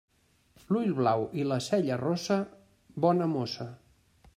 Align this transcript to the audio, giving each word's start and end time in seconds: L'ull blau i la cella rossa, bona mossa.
L'ull 0.75 0.93
blau 1.01 1.27
i 1.41 1.45
la 1.51 1.59
cella 1.67 2.01
rossa, 2.03 2.41
bona 3.07 3.31
mossa. 3.39 3.73